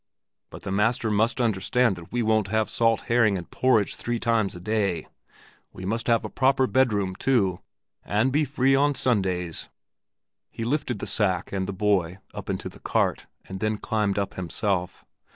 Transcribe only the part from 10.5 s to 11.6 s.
lifted the sack